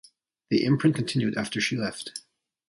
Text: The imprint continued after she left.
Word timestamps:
The 0.49 0.63
imprint 0.65 0.95
continued 0.95 1.37
after 1.37 1.61
she 1.61 1.77
left. 1.77 2.21